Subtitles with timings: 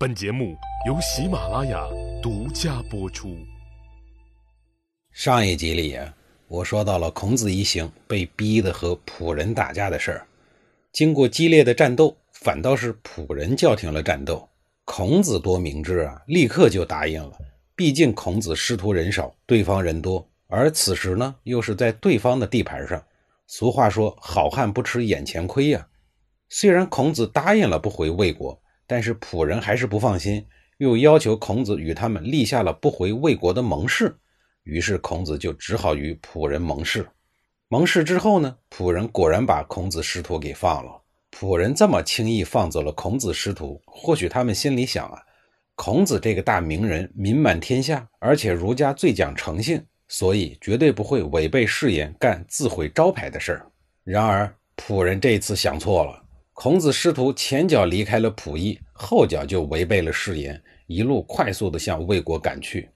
[0.00, 0.56] 本节目
[0.86, 1.86] 由喜马拉雅
[2.22, 3.36] 独家播出。
[5.12, 5.94] 上一集里，
[6.48, 10.26] 我说到了孔子一行被逼的和仆人打架的事儿。
[10.90, 14.48] 经过激烈的战斗，反倒是仆人叫停了战斗。
[14.86, 17.36] 孔子多明智啊，立刻就答应了。
[17.76, 23.04] 毕竟孔子师徒人少，对方人多，而此时呢，又是在对方的地盘上。
[23.46, 25.86] 俗话说：“好汉不吃眼前亏呀。”
[26.48, 28.58] 虽然孔子答应了不回魏国，
[28.90, 30.44] 但是仆人还是不放心，
[30.78, 34.12] 又要求孔子与他们立下了不回魏国的盟誓。
[34.64, 37.06] 于是孔子就只好与仆人盟誓。
[37.68, 41.00] 盟誓之后呢，仆人果然把孔子师徒给放了。
[41.30, 45.22] 仆人这么轻易放走了孔子师徒，或许他们心里想啊，
[45.76, 53.70] 孔子这个大名人名满天下，而且儒家最讲诚信，所以绝对不会违背誓言干自毁招牌的事儿。
[54.02, 56.20] 然而仆人这次想错了，
[56.62, 62.86] 孔子师徒前脚离开了溥仪，后脚就违背了誓言，一路快速的向魏国赶去。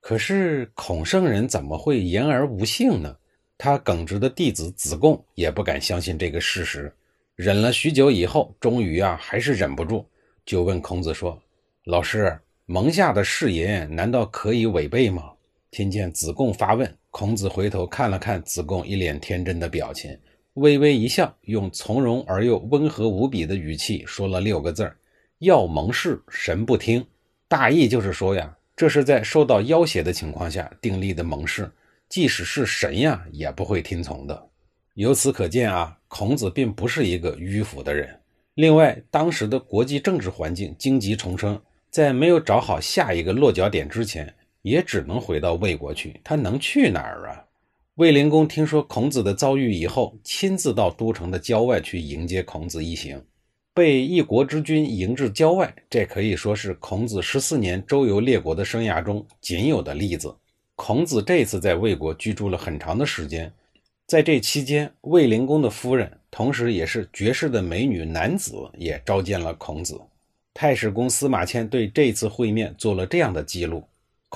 [0.00, 3.16] 可是孔圣人怎么会言而无信呢？
[3.56, 6.92] 他耿直的弟子子贡也不敢相信这个事实。
[7.36, 10.04] 忍了许久以后，终于啊，还是忍不住，
[10.44, 11.42] 就问孔子说
[11.88, 15.32] ：“老师，蒙下的誓言难道可以违背吗？”
[15.72, 20.14] 听见子贡发问，孔子回头看了看子贡一脸天真的表情，
[20.56, 24.96] 微微一笑，用从容而又温和无比的语气说了六个字儿
[25.40, 27.06] ：“要蒙誓，神不听。”
[27.46, 31.70] 大意就是说呀，这是在受到要挟的情况下订立的盟誓，
[32.08, 34.48] 即使是神呀，也不会听从的。
[34.94, 38.18] 由此可见啊，孔子并不是一个迂腐的人。
[38.54, 46.18] 另外，当时的国际政治环境荆棘丛生，在没有找好下一个落脚点之前，也只能回到魏国去。
[46.24, 47.44] 他能去哪儿啊？
[47.96, 53.24] 卫灵公听说孔子的遭遇以后，亲自到都城的郊外去迎接孔子一行，
[53.72, 60.36] 被一国之君迎至郊外，这可以说是孔子十四年周游列国的生涯中仅有的例子。
[60.74, 63.50] 孔子这次在魏国居住了很长的时间。
[64.06, 69.98] 在这期间，卫灵公的夫人，同时也是绝世的美女男子，也召见了孔子。
[70.52, 73.82] 太史公司马迁对这次会面做了这样的记录：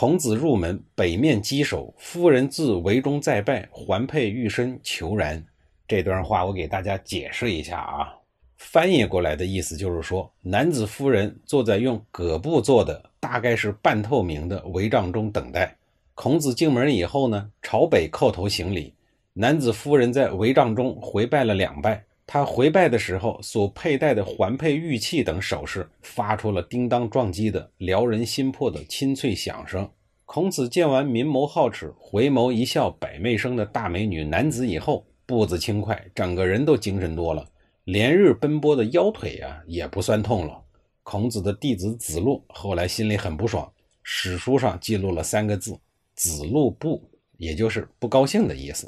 [0.00, 5.44] 孔子入门，北面稽首，夫人自围中再拜，环佩玉身，求然。
[5.88, 8.14] 这段话我给大家解释一下啊，
[8.58, 15.76] 翻译过来的意思就是说，男子夫人坐在用葛布做的，大概是半透明的帷帐中等待。
[16.14, 18.94] 孔子进门以后呢，朝北叩头行礼。
[19.32, 29.88] 男子夫人在帷帐中回拜了两拜，他回拜的时候所佩戴的环佩玉器等首饰发出了叮当撞击的撩人心魄的清脆响声。
[30.26, 37.48] 孔子见完明眸皓齿、回眸一笑百媚生的大美女男子以后，步子轻快，整个人都精神多了，
[37.84, 40.62] 连日奔波的腰腿啊也不酸痛了。
[41.02, 43.72] 孔子的弟子子路后来心里很不爽，
[44.02, 45.74] 史书上记录了三个字
[46.14, 47.02] ：“子路不”，
[47.38, 48.86] 也就是不高兴的意思。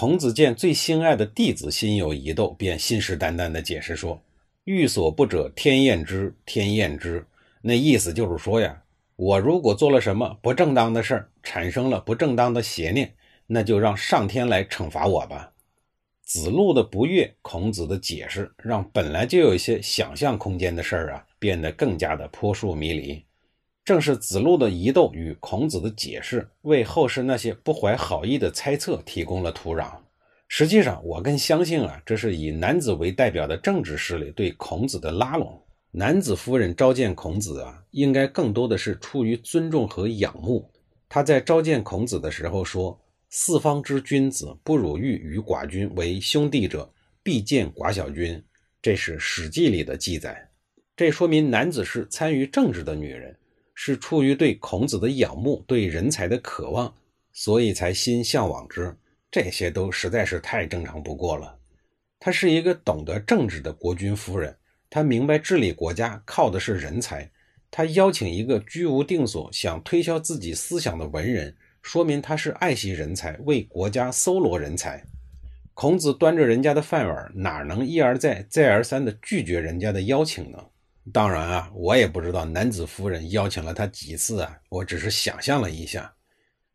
[0.00, 4.18] 孔子见最心爱的弟子心有疑窦，便信誓旦旦地解释说
[4.64, 7.22] ：“欲所不者，天厌之，天厌之。”
[7.60, 8.82] 那意思就是说呀，
[9.16, 13.12] 我如果做了什么不正当的事儿，产生了不正当的邪念，
[13.46, 15.52] 那就让上天来惩罚我吧。
[16.24, 23.22] 子路的不悦，孔子的解释让本来就有一些想象空间的事儿啊，变得更加的扑朔迷离。
[23.90, 29.90] 正是子路的疑窦与孔子的解释，为后世那些不怀好意的猜测提供了土壤。
[30.46, 35.60] 实际上，我更相信啊，这是以男子为代表的政治势力对孔子的拉拢。
[35.90, 40.70] 男子夫人召见孔子啊，应该更多的是出于尊重和仰慕。
[41.08, 42.96] 他在召见孔子的时候说
[43.28, 46.88] ：“四方之君子，不辱欲与寡君为兄弟者，
[47.24, 48.40] 必见寡小君。”
[48.80, 50.48] 这是《史记》里的记载。
[50.96, 53.36] 这说明男子是参与政治的女人。
[53.74, 56.94] 是出于对孔子的仰慕，对人才的渴望，
[57.32, 58.94] 所以才心向往之。
[59.30, 61.56] 这些都实在是太正常不过了。
[62.18, 64.56] 她是一个懂得政治的国君夫人，
[64.90, 67.30] 她明白治理国家靠的是人才。
[67.70, 75.02] 她邀请一个居无定所、想推销自己思想的文人，说明他是爱惜人才，为国家搜罗人才。
[75.72, 80.58] 孔子端着人家的饭碗，哪能一而再、再而三地拒绝人家的邀请呢？
[81.12, 86.14] 当然啊，我也不知道男子夫人邀请了他几次啊，我只是想象了一下。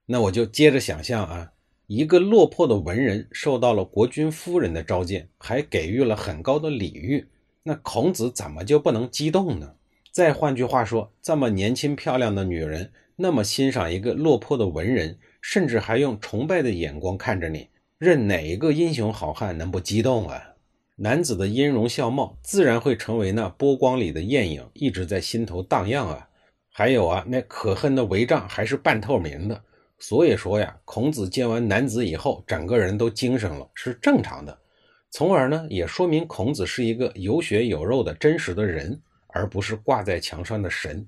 [0.07, 1.51] 那我就接着想象啊，
[1.87, 7.27] 一个落魄的文人受到了国君夫人的召见，还给予了很高的礼遇，
[7.63, 9.75] 那孔子怎么就不能激动呢？
[10.11, 20.54] 再换句话说，这么年轻漂亮的女人，那么欣赏一个落魄的文人，甚至还用崇拜的眼光看着你，任哪一个英雄好汉能不激动啊？
[20.97, 26.29] 男子的音容笑貌自然会成为那波光里的艳影，一直在心头荡漾啊。
[26.71, 29.61] 还有啊，那可恨的帷帐还是半透明的，
[29.99, 34.57] 所以说呀，孔子见完男子以后，整个人都精神了，是正常的。
[35.11, 41.05] 从而呢，也说明孔子是一个有血有肉的真实的人，而不是挂在墙上的神。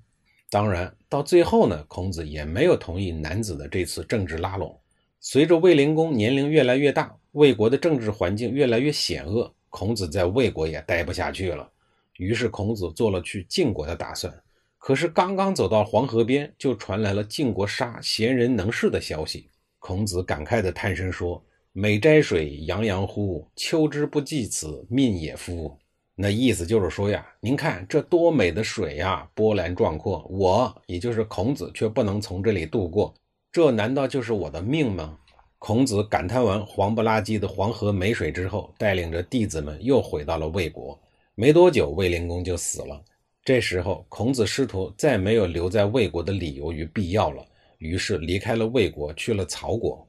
[0.50, 4.78] 当然，到最后呢，孔子也没有同意男子的这次政治拉拢。
[5.22, 11.70] 随着卫灵公年龄越来越大，魏国的政治环境越来越险恶，孔子在魏国也待不下去了。
[12.16, 14.34] 于是，孔子做了去晋国的打算。
[14.80, 19.52] 可是刚刚走到黄河边，就传来了晋国杀贤人能士的消息。
[19.78, 21.40] 孔子感慨地叹声说
[21.74, 23.48] ：“美哉水，洋洋乎！
[23.56, 25.78] 秋之不济此，命也夫。”
[26.20, 33.14] 那意思就是说呀，您看这多美的水呀，波澜壮阔，我也就是孔子却不能从这里渡过，
[33.52, 35.20] 这难道就是我的命吗？
[35.60, 40.98] 孔子感叹完黄不拉几的黄河没水之后，带领着弟子们又回到了魏国。
[41.36, 43.04] 没多久，卫灵公就死了。
[43.44, 47.46] 这时候，孔子师徒再没有留在魏国的理由与必要了，
[47.80, 50.08] 于是离开了魏国，去了曹国。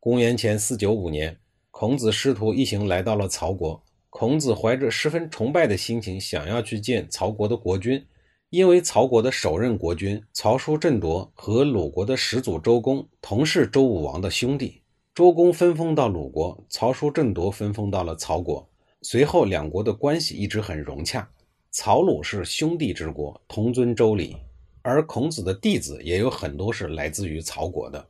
[0.00, 1.36] 公元前四九五年，
[1.70, 3.80] 孔子师徒一行来到了曹国。
[4.10, 8.04] 孔子怀着十分崇拜的心情，想要去见曹国的国君，
[8.50, 14.79] 因为曹国的首任国君曹叔振铎和鲁国的始祖周公同是周武王的兄弟。
[15.20, 18.66] 周公分封到鲁国，曹叔振铎分封到了曹国。
[19.02, 21.30] 随后，两国的关系一直很融洽。
[21.70, 24.34] 曹鲁是兄弟之国，同尊周礼，
[24.80, 28.08] 而孔子的弟子也有很多是来自于曹国的。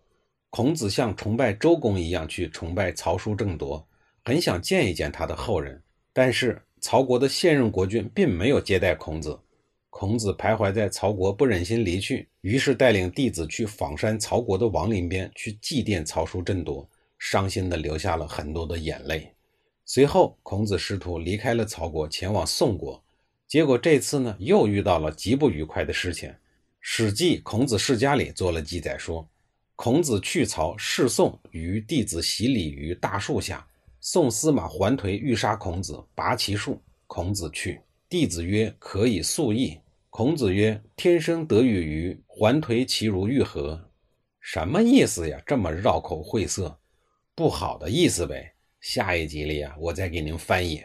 [0.51, 3.85] 孔子像崇拜周公一样去崇拜曹叔正铎，
[4.23, 5.83] 很想见一见他的后人。
[6.13, 9.37] 但是曹国的现任国君并没有接待孔子，
[9.89, 16.89] 孔子徘徊在曹国，不忍心离去，于是带领弟子去访山曹国的王陵边去祭奠曹叔振铎，
[17.21, 19.33] 伤心的流下了很多的眼泪。
[19.85, 23.01] 随后，孔子师徒离开了曹国，前往宋国。
[23.47, 26.29] 结果这次呢，又遇到了极不愉快的事情。
[26.81, 29.29] 《史记·孔子世家》里做了记载，说
[29.77, 33.65] 孔子去曹，侍宋，与弟子洗礼于大树下。
[34.01, 36.81] 宋司马桓颓欲杀孔子，拔其树。
[37.07, 39.79] 孔子去，弟子曰：“可以速议。”
[40.09, 43.79] 孔子曰：“天生得与于桓颓，其如玉何？”
[44.41, 45.39] 什么意思呀？
[45.45, 46.80] 这么绕口晦涩，
[47.41, 48.53] 不好的意思呗。
[48.81, 50.85] 下一集里啊，我再给您翻译。